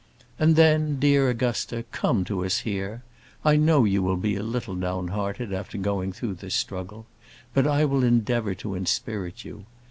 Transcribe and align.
And 0.39 0.55
then, 0.55 0.97
dear 0.99 1.29
Augusta, 1.29 1.85
come 1.91 2.23
to 2.25 2.43
us 2.43 2.61
here. 2.61 3.03
I 3.45 3.55
know 3.55 3.85
you 3.85 4.01
will 4.01 4.17
be 4.17 4.35
a 4.35 4.41
little 4.41 4.73
down 4.73 5.09
hearted 5.09 5.53
after 5.53 5.77
going 5.77 6.11
through 6.11 6.33
this 6.41 6.55
struggle; 6.55 7.05
but 7.53 7.67
I 7.67 7.85
will 7.85 8.03
endeavour 8.03 8.55
to 8.55 8.73
inspirit 8.73 9.45
you. 9.45 9.67